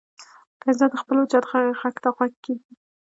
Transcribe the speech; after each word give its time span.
که 0.59 0.65
انسان 0.69 0.89
د 0.91 0.95
خپل 1.01 1.15
وجدان 1.17 1.65
غږ 1.79 1.95
ته 2.03 2.09
غوږ 2.15 2.33
کېږدي. 2.43 2.73